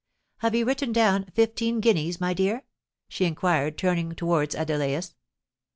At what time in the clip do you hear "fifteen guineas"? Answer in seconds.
1.35-2.19